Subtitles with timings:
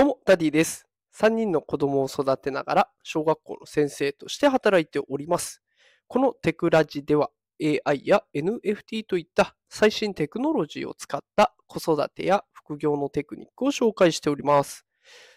[0.00, 0.86] どうも、ダディです。
[1.14, 5.60] 3人の子供を育てながら、小学校の先生として働いております。
[6.08, 7.28] このテクラジでは、
[7.62, 14.86] AI や NFT といった最新テクノロジーを使った子育てや副業のテクニックを紹介しております。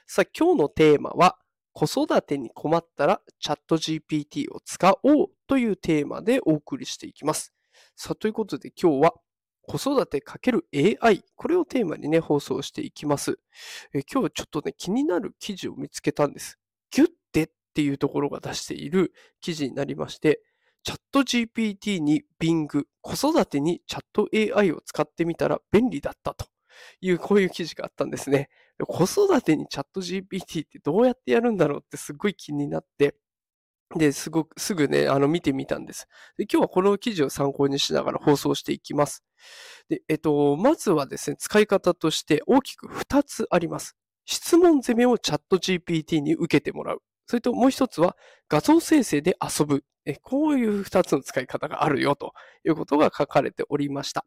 [0.08, 1.38] さあ、今日のテーマは、
[1.74, 7.54] 子育てに困ったらチャット GPT を使おうというテーマでお送りしていきます。
[7.98, 9.14] さあ、ということで今日は
[9.68, 13.40] 子育て ×AI、これをテーマにね、放送していきます。
[13.94, 16.60] え今日ちょっとね、気になる記事を見つけたんです。
[16.92, 20.42] ギュッテっていうところが出している記事になりまして、
[20.84, 22.68] チャット GPT に Bing、
[23.02, 26.46] 子育てにチャット AI を使ってみたら便利だったと
[27.00, 28.50] いう、こういう記事があったんですね。
[28.86, 33.16] 子育てにチャット GPT ってどうやってやるんだろうってすごい気になって、
[33.98, 36.08] で、すごく、すぐね、あの、見てみたんです。
[36.38, 39.24] で、今日はこの記事を参考にしながら放送していきます。
[39.90, 43.96] で、えっと、まずはですね、使い方として大きく2つあります。
[44.26, 47.02] 質問攻めをチャット GPT に受けてもらう。
[47.28, 48.16] それともう一つは
[48.50, 49.84] 画像生成で遊ぶ。
[50.06, 52.34] えこういう2つの使い方があるよと
[52.66, 54.26] いうことが書かれておりました。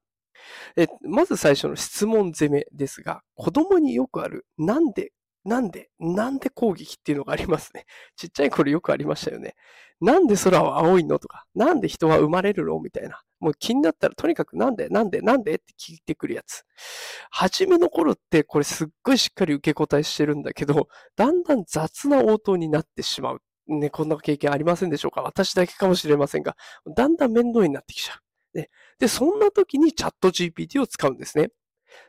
[0.77, 5.13] えまず最初の質問攻めですが、子供によくある、なんで、
[5.47, 7.87] なんで、なんで攻撃っていうのがありますね。
[8.17, 9.55] ちっちゃい頃よくありましたよね。
[10.01, 13.23] なんで空は青いのとか、なんで人は生まれるのみたいな。
[13.39, 16.65] もう気になったらとにかくなんで、なんで、なんでって聞いてくるやつ。
[17.31, 23.43] 初めの頃ってこれすっごいしっかり受け答えしてるんだけど、だんだん雑な応答になってしまう。
[23.69, 26.57] ね、こんな経験ありませんでしょうか私だけかもしれませんが、
[26.95, 28.15] だんだん面倒になってきちゃ
[28.55, 28.59] う。
[28.59, 31.51] ね、で、そんな時にチャット GPT を使うんですね。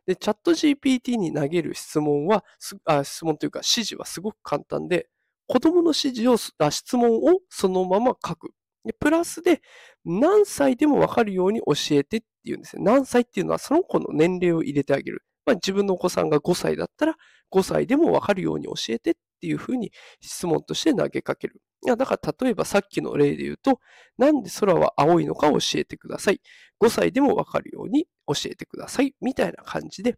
[0.06, 2.44] で、チャット GPT に投げる質問は、
[2.86, 5.08] あ質問というか指示はすごく簡単で、
[5.48, 8.52] 子供の指示を、あ質問をそのまま書く。
[8.86, 9.62] でプラスで、
[10.06, 12.84] 何歳でもわかるように教えてっていうんですね。
[12.84, 15.24] 何歳っていうのはその子の年齢を入れてあげる。
[15.46, 17.16] まあ、自分のお子さんが5歳だったら、
[17.52, 21.62] 5歳でもわかるように教えてっていうふうに質問として投げかける。
[21.86, 23.80] いやだから例えばさっきの例で言うと、
[24.18, 26.42] なんで空は青いのか教えてください。
[26.80, 29.16] 5歳でもわかるように教えてください。
[29.22, 30.16] みたいな感じで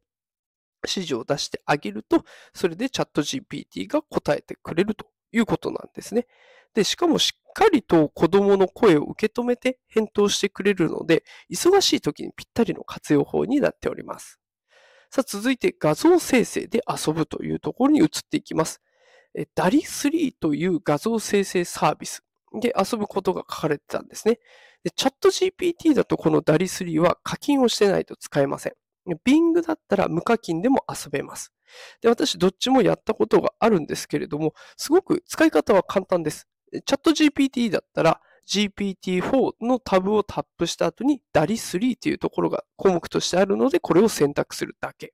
[0.83, 6.27] 指示を出してあげると、それでチャット GPT が答えてくれるということなんですね。
[6.73, 14.39] で、しかもしっかりと子供の声を受け止めて返答してくれるので、忙しい時にぴったりの活用法になっております。
[15.11, 18.81] さあ、続いて画像生成で遊ぶというところに移っていきます。
[19.35, 22.23] え DALI3 という画像生成サービス
[22.61, 24.39] で遊ぶことが書かれてたんですね。
[24.83, 28.73] でチャット GPT だとこの DALI3 は課金をしてないと使えません。
[29.25, 31.51] Bing だったら無課金でも遊べます。
[32.01, 36.47] で、私どっちもやったことがあるんですけれども、すごく使い方は簡単です。
[36.71, 45.13] チャット GPT だったら GPT-4 のタブをタップした後に DALI3 というところが項目としてあるので、これを選択するだけ。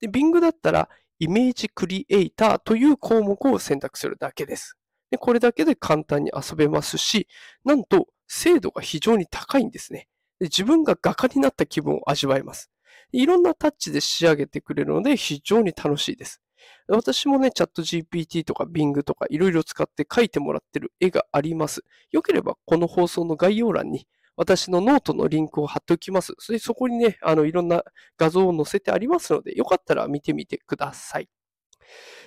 [0.00, 4.76] で、Bing だったらイメージクリエイターという項目を選択するだけです。
[5.10, 7.28] でこれだけで簡単に遊べますし、
[7.64, 10.08] なんと精度が非常に高いんですね。
[10.38, 12.70] で自分が画家になった気分を味わえます。
[13.12, 16.40] いろんなタッチで仕上げてくれるので非常に楽しいです。
[16.88, 21.82] 私もね、 ChatGPT とか Bing とかいろいろ使って描いてもらってる絵があります。
[22.10, 26.34] よければこの放送の概要欄に私のノートのリンクを貼っておきます。
[26.38, 27.84] それそこにね、あのいろんな
[28.18, 31.28] 画像を載せてありますので、よかったら見てみてください。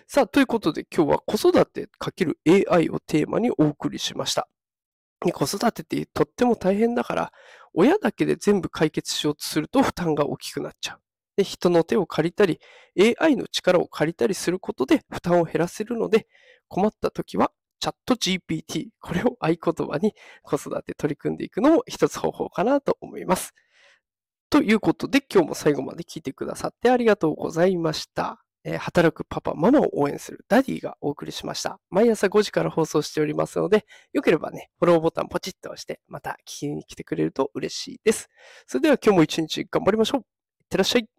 [0.08, 4.47] さあ、ということで今日は子育て ×AI をテーマにお送りしました。
[5.19, 7.33] 子育てってとっても大変だから、
[7.73, 11.00] 親だけで全部解決しようとすると負担が大きくなっちゃう。
[11.38, 12.59] で人の手を借りたり、
[13.19, 16.28] AI の力を借りたりすることで負担を減らせるので、
[16.67, 23.53] 困った時はチャット GPT、これを合言葉に子育て取り組んでいくのも一つ方法かなと思います。
[24.49, 28.47] ということで、今日も最後まで聞いてくださってありがとうございました。
[28.69, 31.79] え働くパパ、ママを応援するダディがお送りしました。
[31.89, 38.29] 毎朝5時から放送しておりますので、よければね、フォローボタンポチッと押して、また聞きに来てくれると嬉しいです。
[38.66, 40.22] それでは今日も一日頑張りましょう。
[40.22, 40.25] いっ
[40.69, 41.16] てらっしゃい。